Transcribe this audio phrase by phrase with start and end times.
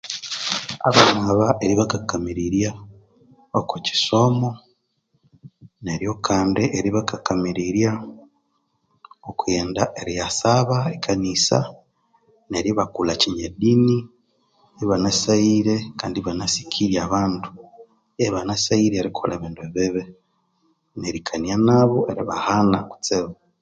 [0.89, 2.69] Abana aba eribakamirirya
[3.59, 4.49] okwa kyisomo
[5.85, 7.91] neryo kandi eribakakamirirya
[9.29, 11.57] okwi ghenda eriyasaba okwa kanisa
[12.49, 13.97] neryo ibakulha kinyadini
[14.83, 17.47] ibanasaghire kandi ibanasikirye abandu
[18.27, 20.03] ibanasaghire erikolha ebindu ebibi,
[20.99, 23.33] nerikanya nabo eribahana kutsibu